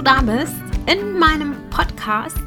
[0.00, 0.54] du da bist
[0.86, 2.38] in meinem Podcast.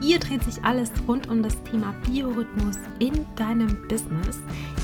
[0.00, 4.38] Hier dreht sich alles rund um das Thema Biorhythmus in deinem Business.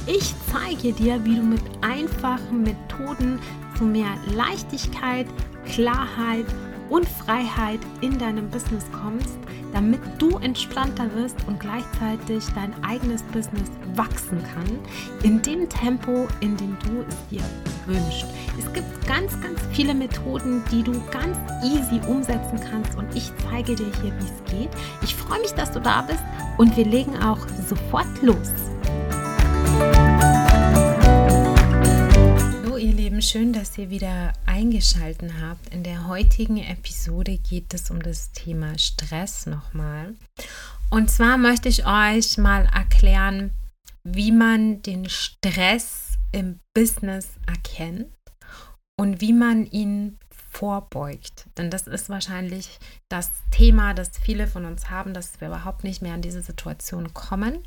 [0.06, 3.38] Ich zeige dir, wie du mit einfachen Methoden
[3.78, 5.26] zu mehr Leichtigkeit,
[5.64, 6.44] Klarheit
[6.92, 9.38] und Freiheit in deinem Business kommst,
[9.72, 14.78] damit du entspannter wirst und gleichzeitig dein eigenes Business wachsen kann,
[15.22, 17.42] in dem Tempo, in dem du es dir
[17.86, 18.26] wünschst.
[18.58, 23.74] Es gibt ganz, ganz viele Methoden, die du ganz easy umsetzen kannst und ich zeige
[23.74, 24.70] dir hier, wie es geht.
[25.00, 26.22] Ich freue mich, dass du da bist
[26.58, 28.71] und wir legen auch sofort los.
[33.12, 35.68] Lieben, schön, dass ihr wieder eingeschaltet habt.
[35.68, 40.14] In der heutigen Episode geht es um das Thema Stress nochmal.
[40.88, 43.50] Und zwar möchte ich euch mal erklären,
[44.02, 48.06] wie man den Stress im Business erkennt
[48.98, 51.44] und wie man ihn vorbeugt.
[51.58, 52.78] Denn das ist wahrscheinlich
[53.10, 57.12] das Thema, das viele von uns haben, dass wir überhaupt nicht mehr an diese Situation
[57.12, 57.62] kommen.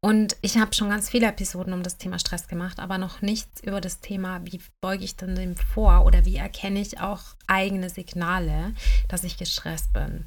[0.00, 3.62] Und ich habe schon ganz viele Episoden um das Thema Stress gemacht, aber noch nichts
[3.62, 7.90] über das Thema, wie beuge ich denn dem vor oder wie erkenne ich auch eigene
[7.90, 8.74] Signale,
[9.08, 10.26] dass ich gestresst bin.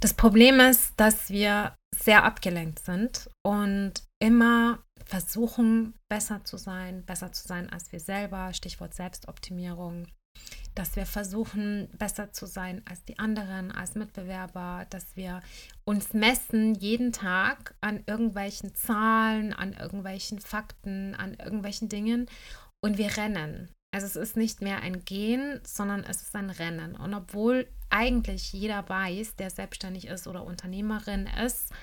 [0.00, 7.32] Das Problem ist, dass wir sehr abgelenkt sind und immer versuchen, besser zu sein, besser
[7.32, 10.06] zu sein als wir selber, Stichwort Selbstoptimierung,
[10.80, 15.42] dass wir versuchen, besser zu sein als die anderen, als Mitbewerber, dass wir
[15.84, 22.30] uns messen jeden Tag an irgendwelchen Zahlen, an irgendwelchen Fakten, an irgendwelchen Dingen
[22.82, 23.68] und wir rennen.
[23.92, 26.96] Also es ist nicht mehr ein Gehen, sondern es ist ein Rennen.
[26.96, 31.74] Und obwohl eigentlich jeder weiß, der selbstständig ist oder Unternehmerin ist,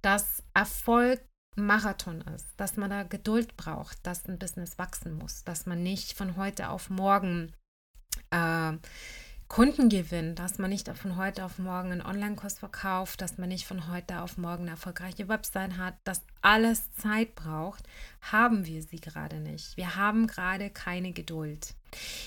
[0.00, 1.20] dass Erfolg
[1.54, 6.12] Marathon ist, dass man da Geduld braucht, dass ein Business wachsen muss, dass man nicht
[6.12, 7.52] von heute auf morgen
[8.30, 8.72] äh,
[9.48, 9.88] Kunden
[10.34, 14.20] dass man nicht von heute auf morgen einen Online-Kurs verkauft, dass man nicht von heute
[14.20, 17.84] auf morgen eine erfolgreiche Website hat, dass alles Zeit braucht,
[18.20, 19.76] haben wir sie gerade nicht.
[19.78, 21.74] Wir haben gerade keine Geduld.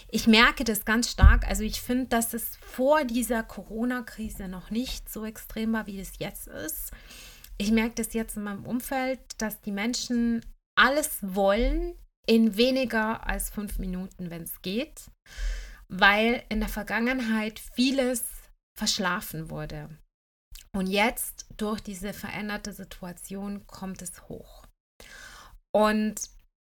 [0.09, 1.47] Ich merke das ganz stark.
[1.47, 6.13] Also ich finde, dass es vor dieser Corona-Krise noch nicht so extrem war, wie es
[6.17, 6.91] jetzt ist
[7.61, 10.43] ich merke das jetzt in meinem Umfeld, dass die Menschen
[10.75, 11.93] alles wollen
[12.25, 15.11] in weniger als fünf Minuten, wenn es geht,
[15.91, 18.23] weil in der Vergangenheit vieles
[18.77, 19.89] verschlafen wurde.
[20.73, 24.65] Und jetzt durch diese veränderte Situation kommt es hoch.
[25.75, 26.15] Und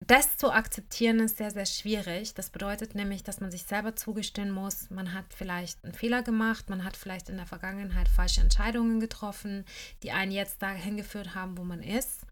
[0.06, 2.34] das zu akzeptieren ist sehr, sehr schwierig.
[2.34, 6.70] Das bedeutet nämlich, dass man sich selber zugestehen muss, man hat vielleicht einen Fehler gemacht,
[6.70, 9.64] man hat vielleicht in der Vergangenheit falsche Entscheidungen getroffen,
[10.02, 12.26] die einen jetzt dahin geführt haben, wo man ist.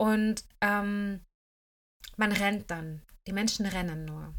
[0.00, 1.20] Und ähm,
[2.16, 3.02] man rennt dann.
[3.26, 4.32] Die Menschen rennen nur.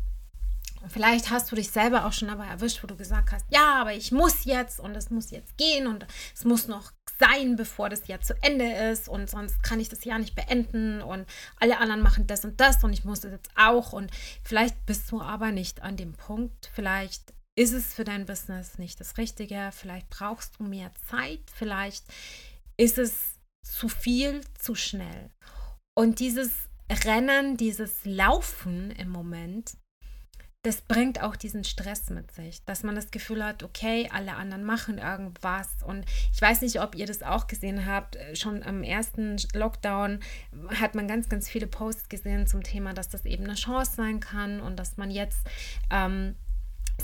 [0.85, 3.81] Und vielleicht hast du dich selber auch schon dabei erwischt, wo du gesagt hast, ja,
[3.81, 7.90] aber ich muss jetzt und es muss jetzt gehen und es muss noch sein, bevor
[7.90, 11.25] das Jahr zu Ende ist und sonst kann ich das Jahr nicht beenden und
[11.59, 14.12] alle anderen machen das und das und ich muss das jetzt auch und
[14.44, 19.00] vielleicht bist du aber nicht an dem Punkt, vielleicht ist es für dein Business nicht
[19.00, 22.06] das Richtige, vielleicht brauchst du mehr Zeit, vielleicht
[22.78, 25.31] ist es zu viel, zu schnell.
[25.96, 26.52] Und dieses
[27.06, 29.72] Rennen, dieses Laufen im Moment,
[30.66, 34.64] das bringt auch diesen Stress mit sich, dass man das Gefühl hat, okay, alle anderen
[34.64, 35.68] machen irgendwas.
[35.86, 38.18] Und ich weiß nicht, ob ihr das auch gesehen habt.
[38.34, 40.22] Schon am ersten Lockdown
[40.80, 44.20] hat man ganz, ganz viele Posts gesehen zum Thema, dass das eben eine Chance sein
[44.20, 45.40] kann und dass man jetzt
[45.92, 46.36] ähm,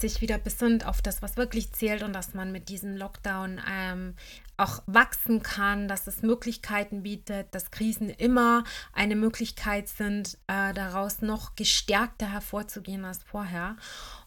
[0.01, 4.16] sich wieder besinnt auf das, was wirklich zählt und dass man mit diesem Lockdown ähm,
[4.57, 8.63] auch wachsen kann, dass es Möglichkeiten bietet, dass Krisen immer
[8.94, 13.78] eine Möglichkeit sind, äh, daraus noch gestärkter hervorzugehen als vorher.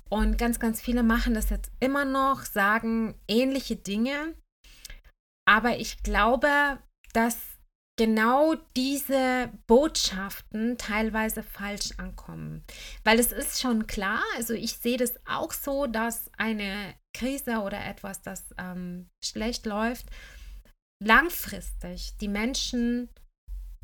[0.08, 4.34] Und ganz, ganz viele machen das jetzt immer noch, sagen ähnliche Dinge.
[5.46, 6.48] Aber ich glaube,
[7.12, 7.38] dass
[7.96, 12.64] genau diese Botschaften teilweise falsch ankommen.
[13.04, 17.84] Weil es ist schon klar, also ich sehe das auch so, dass eine Krise oder
[17.84, 20.06] etwas, das ähm, schlecht läuft,
[21.02, 23.08] langfristig die Menschen,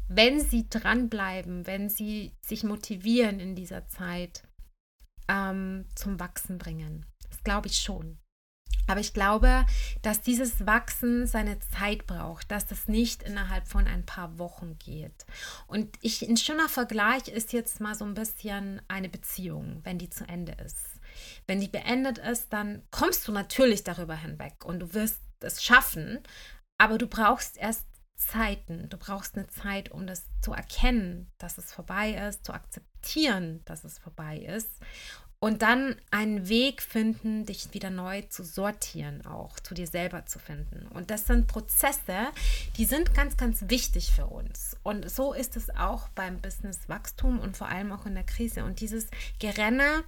[0.08, 4.42] wenn sie dranbleiben, wenn sie sich motivieren in dieser Zeit,
[5.28, 7.06] ähm, zum Wachsen bringen.
[7.28, 8.18] Das glaube ich schon.
[8.86, 9.64] Aber ich glaube,
[10.02, 15.26] dass dieses Wachsen seine Zeit braucht, dass das nicht innerhalb von ein paar Wochen geht.
[15.66, 20.10] Und ich, ein schöner Vergleich ist jetzt mal so ein bisschen eine Beziehung, wenn die
[20.10, 21.00] zu Ende ist.
[21.46, 26.20] Wenn die beendet ist, dann kommst du natürlich darüber hinweg und du wirst es schaffen,
[26.78, 27.86] aber du brauchst erst
[28.16, 28.88] Zeiten.
[28.90, 33.84] Du brauchst eine Zeit, um das zu erkennen, dass es vorbei ist, zu akzeptieren, dass
[33.84, 34.70] es vorbei ist
[35.42, 40.38] und dann einen Weg finden, dich wieder neu zu sortieren, auch zu dir selber zu
[40.38, 40.86] finden.
[40.92, 42.28] Und das sind Prozesse,
[42.76, 44.76] die sind ganz, ganz wichtig für uns.
[44.82, 48.64] Und so ist es auch beim Business-Wachstum und vor allem auch in der Krise.
[48.64, 49.06] Und dieses
[49.38, 50.04] Gerenne,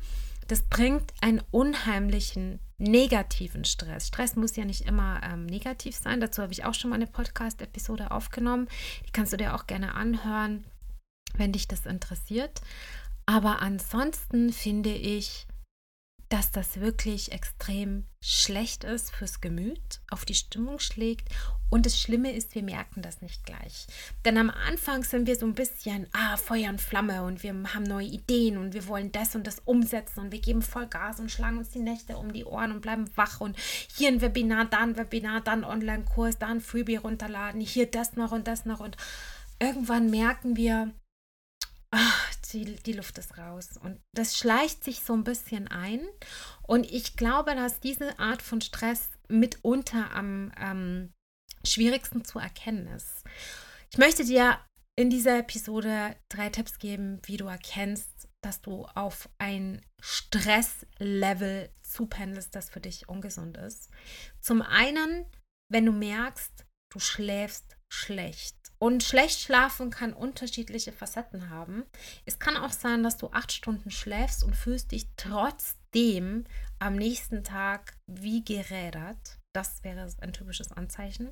[0.48, 4.08] das bringt einen unheimlichen negativen Stress.
[4.08, 6.20] Stress muss ja nicht immer ähm, negativ sein.
[6.20, 8.68] Dazu habe ich auch schon mal eine Podcast-Episode aufgenommen.
[9.06, 10.64] Die kannst du dir auch gerne anhören,
[11.36, 12.60] wenn dich das interessiert.
[13.26, 15.46] Aber ansonsten finde ich,
[16.32, 21.28] dass das wirklich extrem schlecht ist fürs Gemüt, auf die Stimmung schlägt.
[21.68, 23.86] Und das Schlimme ist, wir merken das nicht gleich.
[24.24, 27.82] Denn am Anfang sind wir so ein bisschen, ah, Feuer und Flamme und wir haben
[27.82, 31.30] neue Ideen und wir wollen das und das umsetzen und wir geben voll Gas und
[31.30, 33.54] schlagen uns die Nächte um die Ohren und bleiben wach und
[33.94, 38.32] hier ein Webinar, da ein Webinar, dann Online-Kurs, da ein Freebie runterladen, hier das noch
[38.32, 38.96] und das noch und
[39.60, 40.92] irgendwann merken wir,
[41.92, 43.70] ach, die, die Luft ist raus.
[43.80, 46.00] Und das schleicht sich so ein bisschen ein.
[46.62, 51.12] Und ich glaube, dass diese Art von Stress mitunter am ähm,
[51.64, 53.24] schwierigsten zu erkennen ist.
[53.90, 54.58] Ich möchte dir
[54.96, 62.54] in dieser Episode drei Tipps geben, wie du erkennst, dass du auf ein Stresslevel zupendelst,
[62.54, 63.90] das für dich ungesund ist.
[64.40, 65.26] Zum einen,
[65.70, 68.56] wenn du merkst, du schläfst schlecht.
[68.82, 71.84] Und schlecht schlafen kann unterschiedliche Facetten haben.
[72.26, 76.46] Es kann auch sein, dass du acht Stunden schläfst und fühlst dich trotzdem
[76.80, 79.38] am nächsten Tag wie gerädert.
[79.54, 81.30] Das wäre ein typisches Anzeichen.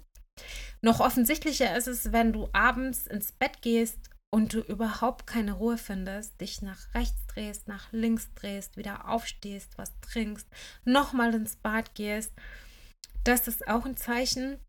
[0.80, 3.98] Noch offensichtlicher ist es, wenn du abends ins Bett gehst
[4.32, 9.76] und du überhaupt keine Ruhe findest, dich nach rechts drehst, nach links drehst, wieder aufstehst,
[9.76, 10.46] was trinkst,
[10.84, 12.32] nochmal ins Bad gehst.
[13.24, 14.60] Das ist auch ein Zeichen.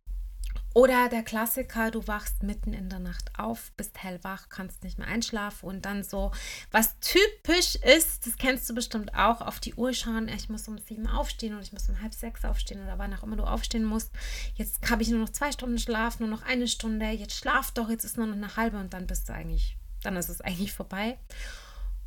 [0.73, 5.07] Oder der Klassiker, du wachst mitten in der Nacht auf, bist hellwach, kannst nicht mehr
[5.07, 6.31] einschlafen und dann so,
[6.71, 10.77] was typisch ist, das kennst du bestimmt auch, auf die Uhr schauen, ich muss um
[10.77, 13.83] sieben aufstehen und ich muss um halb sechs aufstehen oder wann auch immer du aufstehen
[13.83, 14.11] musst.
[14.55, 17.89] Jetzt habe ich nur noch zwei Stunden Schlaf, nur noch eine Stunde, jetzt schlaf doch,
[17.89, 20.71] jetzt ist nur noch eine halbe und dann bist du eigentlich, dann ist es eigentlich
[20.71, 21.17] vorbei.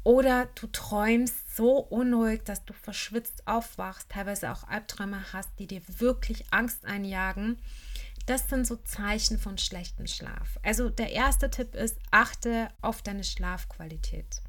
[0.04, 5.82] Oder du träumst so unruhig, dass du verschwitzt aufwachst, teilweise auch Albträume hast, die dir
[5.98, 7.58] wirklich Angst einjagen
[8.26, 10.58] das sind so Zeichen von schlechtem Schlaf.
[10.62, 14.42] Also der erste Tipp ist, achte auf deine Schlafqualität.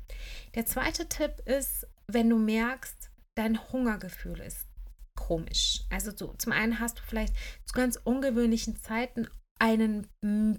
[0.56, 4.68] Der zweite Tipp ist, wenn du merkst, dein Hungergefühl ist
[5.16, 5.82] komisch.
[5.90, 7.34] Also so, zum einen hast du vielleicht
[7.66, 9.28] zu ganz ungewöhnlichen Zeiten
[9.60, 10.08] einen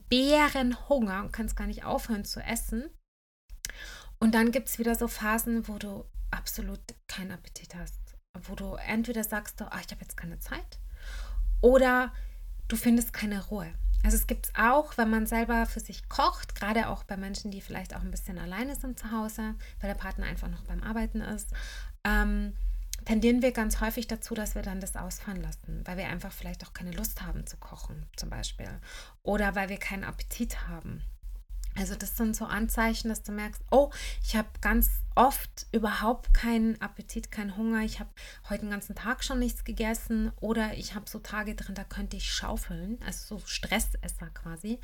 [0.08, 2.88] Bärenhunger und kannst gar nicht aufhören zu essen.
[4.18, 8.00] Und dann gibt es wieder so Phasen, wo du absolut keinen Appetit hast.
[8.42, 10.78] Wo du entweder sagst, oh, ich habe jetzt keine Zeit.
[11.60, 12.12] Oder
[12.68, 13.72] du findest keine Ruhe.
[14.04, 17.50] Also es gibt es auch, wenn man selber für sich kocht, gerade auch bei Menschen,
[17.50, 20.82] die vielleicht auch ein bisschen alleine sind zu Hause, weil der Partner einfach noch beim
[20.82, 21.52] Arbeiten ist,
[22.04, 22.52] ähm,
[23.04, 26.64] tendieren wir ganz häufig dazu, dass wir dann das ausfahren lassen, weil wir einfach vielleicht
[26.64, 28.68] auch keine Lust haben zu kochen zum Beispiel
[29.22, 31.02] oder weil wir keinen Appetit haben.
[31.78, 33.90] Also das sind so Anzeichen, dass du merkst, oh,
[34.24, 37.82] ich habe ganz oft überhaupt keinen Appetit, keinen Hunger.
[37.82, 38.10] Ich habe
[38.48, 42.16] heute den ganzen Tag schon nichts gegessen oder ich habe so Tage drin, da könnte
[42.16, 44.78] ich schaufeln, also so Stressesser quasi.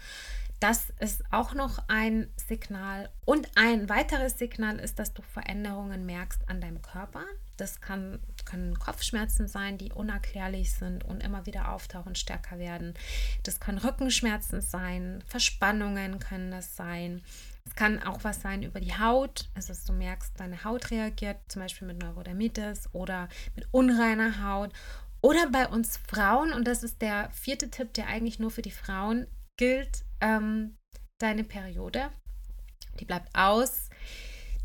[0.63, 3.11] Das ist auch noch ein Signal.
[3.25, 7.25] Und ein weiteres Signal ist, dass du Veränderungen merkst an deinem Körper.
[7.57, 12.95] Das kann, können Kopfschmerzen sein, die unerklärlich sind und immer wieder auftauchen, stärker werden.
[13.43, 17.23] Das können Rückenschmerzen sein, Verspannungen können das sein.
[17.65, 21.39] Es kann auch was sein über die Haut, also dass du merkst, deine Haut reagiert,
[21.49, 24.73] zum Beispiel mit Neurodermitis oder mit unreiner Haut.
[25.23, 28.71] Oder bei uns Frauen, und das ist der vierte Tipp, der eigentlich nur für die
[28.71, 29.27] Frauen
[29.57, 30.79] gilt, ähm,
[31.19, 32.11] deine Periode.
[32.99, 33.91] Die bleibt aus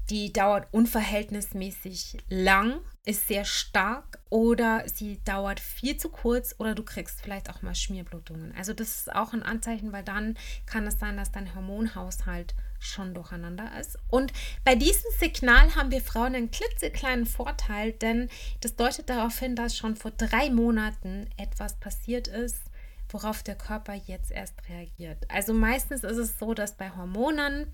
[0.10, 6.84] die dauert unverhältnismäßig lang, ist sehr stark oder sie dauert viel zu kurz oder du
[6.84, 8.54] kriegst vielleicht auch mal Schmierblutungen.
[8.56, 13.14] Also das ist auch ein Anzeichen, weil dann kann es sein, dass dein Hormonhaushalt schon
[13.14, 13.98] durcheinander ist.
[14.10, 14.32] Und
[14.64, 18.30] bei diesem Signal haben wir Frauen einen klitzekleinen Vorteil, denn
[18.62, 22.62] das deutet darauf hin, dass schon vor drei Monaten etwas passiert ist,
[23.10, 25.30] worauf der Körper jetzt erst reagiert.
[25.30, 27.72] Also meistens ist es so, dass bei Hormonen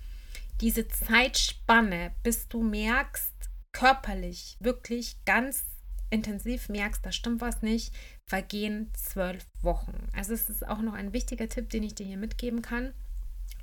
[0.61, 3.33] diese Zeitspanne, bis du merkst,
[3.71, 5.65] körperlich wirklich ganz
[6.09, 7.93] intensiv merkst, da stimmt was nicht,
[8.27, 10.07] vergehen zwölf Wochen.
[10.15, 12.93] Also es ist auch noch ein wichtiger Tipp, den ich dir hier mitgeben kann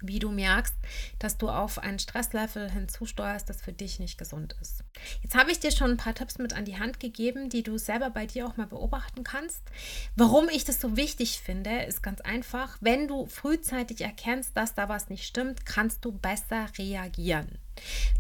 [0.03, 0.75] wie du merkst,
[1.19, 4.85] dass du auf ein Stresslevel hinzusteuerst, das für dich nicht gesund ist.
[5.23, 7.79] Jetzt habe ich dir schon ein paar Tipps mit an die Hand gegeben, die du
[7.79, 9.63] selber bei dir auch mal beobachten kannst.
[10.17, 12.79] Warum ich das so wichtig finde, ist ganz einfach.
[12.81, 17.59] Wenn du frühzeitig erkennst, dass da was nicht stimmt, kannst du besser reagieren.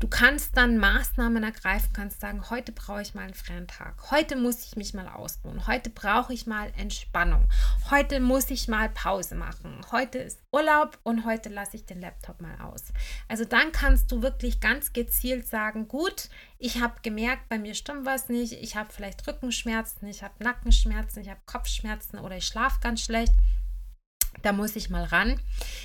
[0.00, 4.37] Du kannst dann Maßnahmen ergreifen, kannst sagen, heute brauche ich mal einen freien Tag, heute
[4.37, 7.49] muss ich mich mal ausruhen, heute brauche ich mal Entspannung,
[7.90, 12.40] heute muss ich mal Pause machen, heute ist Urlaub und heute lasse ich den Laptop
[12.40, 12.93] mal aus.
[13.29, 18.07] Also dann kannst du wirklich ganz gezielt sagen, gut, ich habe gemerkt, bei mir stimmt
[18.07, 22.81] was nicht, ich habe vielleicht Rückenschmerzen, ich habe Nackenschmerzen, ich habe Kopfschmerzen oder ich schlafe
[22.81, 23.35] ganz schlecht
[24.42, 25.40] da muss ich mal ran.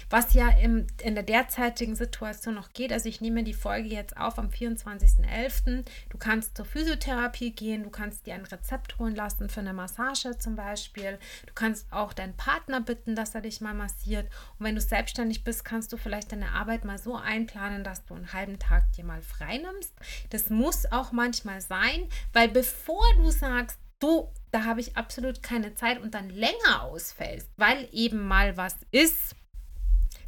[0.09, 4.17] Was ja im, in der derzeitigen Situation noch geht, also ich nehme die Folge jetzt
[4.17, 5.85] auf am 24.11.
[6.09, 10.37] Du kannst zur Physiotherapie gehen, du kannst dir ein Rezept holen lassen für eine Massage
[10.37, 11.19] zum Beispiel.
[11.45, 14.27] Du kannst auch deinen Partner bitten, dass er dich mal massiert.
[14.57, 18.13] Und wenn du selbstständig bist, kannst du vielleicht deine Arbeit mal so einplanen, dass du
[18.13, 19.93] einen halben Tag dir mal frei nimmst.
[20.29, 25.75] Das muss auch manchmal sein, weil bevor du sagst, du, da habe ich absolut keine
[25.75, 26.01] Zeit.
[26.01, 29.35] Und dann länger ausfällst, weil eben mal was ist,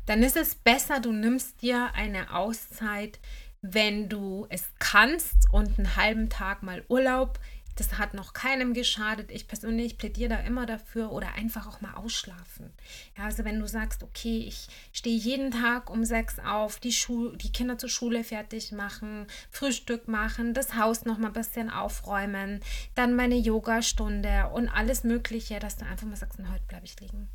[0.06, 3.20] dann ist es besser, du nimmst dir eine Auszeit,
[3.62, 7.40] wenn du es kannst und einen halben Tag mal Urlaub
[7.80, 9.32] das hat noch keinem geschadet.
[9.32, 12.72] Ich persönlich plädiere da immer dafür oder einfach auch mal ausschlafen.
[13.18, 17.38] Ja, also wenn du sagst, okay, ich stehe jeden Tag um sechs auf, die, Schul
[17.38, 22.62] die Kinder zur Schule fertig machen, Frühstück machen, das Haus noch mal ein bisschen aufräumen,
[22.96, 27.30] dann meine Yogastunde und alles Mögliche, dass du einfach mal sagst, heute bleibe ich liegen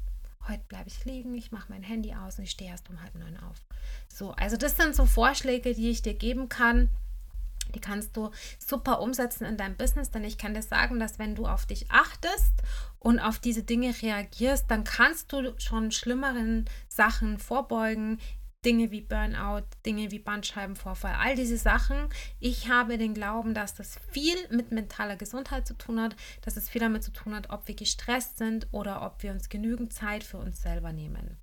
[0.49, 3.15] heute bleibe ich liegen, ich mache mein Handy aus und ich stehe erst um halb
[3.15, 3.57] neun auf.
[4.09, 6.89] So, also das sind so Vorschläge, die ich dir geben kann.
[7.75, 11.35] Die kannst du super umsetzen in deinem Business, denn ich kann dir sagen, dass wenn
[11.35, 12.53] du auf dich achtest
[12.99, 18.19] und auf diese Dinge reagierst, dann kannst du schon schlimmeren Sachen vorbeugen.
[18.65, 22.09] Dinge wie Burnout, Dinge wie Bandscheibenvorfall, all diese Sachen.
[22.39, 26.69] Ich habe den Glauben, dass das viel mit mentaler Gesundheit zu tun hat, dass es
[26.69, 30.23] viel damit zu tun hat, ob wir gestresst sind oder ob wir uns genügend Zeit
[30.23, 31.42] für uns selber nehmen.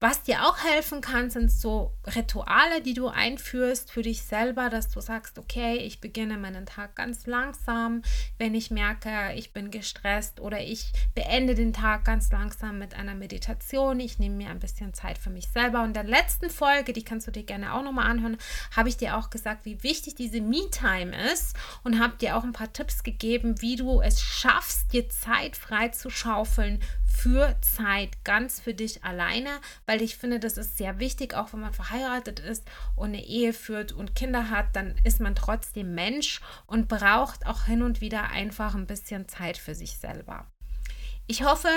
[0.00, 4.90] Was dir auch helfen kann, sind so Rituale, die du einführst für dich selber, dass
[4.90, 8.02] du sagst, okay, ich beginne meinen Tag ganz langsam,
[8.36, 13.14] wenn ich merke, ich bin gestresst oder ich beende den Tag ganz langsam mit einer
[13.14, 13.98] Meditation.
[13.98, 15.80] Ich nehme mir ein bisschen Zeit für mich selber.
[15.80, 18.36] Und in der letzten Folge, die kannst du dir gerne auch nochmal anhören,
[18.76, 22.52] habe ich dir auch gesagt, wie wichtig diese Me-Time ist und habe dir auch ein
[22.52, 26.80] paar Tipps gegeben, wie du es schaffst, dir Zeit frei zu schaufeln
[27.14, 29.43] für Zeit ganz für dich alleine,
[29.86, 32.64] weil ich finde, das ist sehr wichtig, auch wenn man verheiratet ist
[32.96, 37.64] und eine Ehe führt und Kinder hat, dann ist man trotzdem Mensch und braucht auch
[37.64, 40.46] hin und wieder einfach ein bisschen Zeit für sich selber.
[41.26, 41.68] Ich hoffe,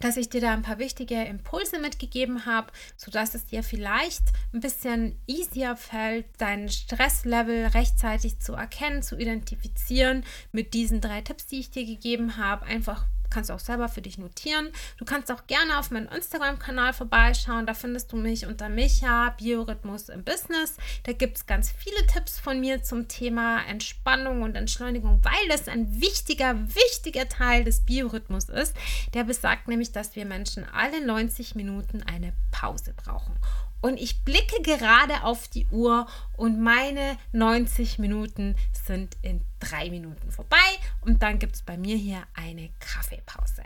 [0.00, 4.60] dass ich dir da ein paar wichtige Impulse mitgegeben habe, sodass es dir vielleicht ein
[4.60, 11.60] bisschen easier fällt, dein Stresslevel rechtzeitig zu erkennen, zu identifizieren mit diesen drei Tipps, die
[11.60, 12.66] ich dir gegeben habe.
[12.66, 14.70] Einfach kannst du auch selber für dich notieren.
[14.96, 17.66] Du kannst auch gerne auf meinem Instagram-Kanal vorbeischauen.
[17.66, 20.78] Da findest du mich unter Micha Biorhythmus im Business.
[21.02, 25.68] Da gibt es ganz viele Tipps von mir zum Thema Entspannung und Entschleunigung, weil das
[25.68, 28.74] ein wichtiger, wichtiger Teil des Biorhythmus ist.
[29.12, 33.34] Der besagt nämlich, dass wir Menschen alle 90 Minuten eine Pause brauchen.
[33.80, 36.06] Und ich blicke gerade auf die Uhr
[36.36, 38.56] und meine 90 Minuten
[38.86, 40.56] sind in drei Minuten vorbei
[41.02, 43.62] und dann gibt es bei mir hier eine Kaffeepause.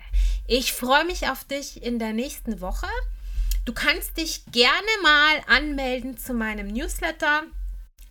[0.46, 2.88] Ich freue mich auf dich in der nächsten Woche.
[3.64, 7.44] Du kannst dich gerne mal anmelden zu meinem Newsletter.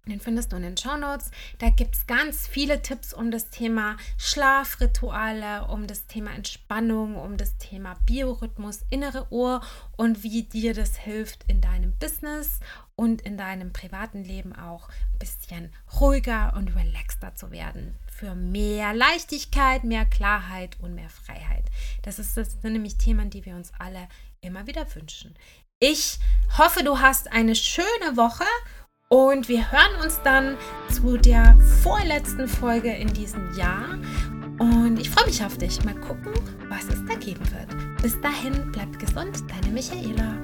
[0.09, 1.29] Den findest du in den Show Notes.
[1.59, 7.37] Da gibt es ganz viele Tipps um das Thema Schlafrituale, um das Thema Entspannung, um
[7.37, 9.61] das Thema Biorhythmus, innere Uhr
[9.97, 12.59] und wie dir das hilft in deinem Business
[12.95, 17.95] und in deinem privaten Leben auch ein bisschen ruhiger und relaxter zu werden.
[18.11, 21.65] Für mehr Leichtigkeit, mehr Klarheit und mehr Freiheit.
[22.01, 24.09] Das, ist, das sind nämlich Themen, die wir uns alle
[24.41, 25.35] immer wieder wünschen.
[25.81, 26.19] Ich
[26.57, 28.43] hoffe, du hast eine schöne Woche
[29.09, 30.55] und wir hören uns dann
[30.91, 33.97] zu der vorletzten Folge in diesem Jahr.
[34.59, 35.83] Und ich freue mich auf dich.
[35.83, 36.31] Mal gucken,
[36.69, 38.01] was es da geben wird.
[38.01, 40.37] Bis dahin, bleib gesund, deine Michaela.